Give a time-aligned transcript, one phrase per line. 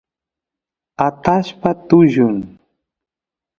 [1.07, 2.37] atashpa tullun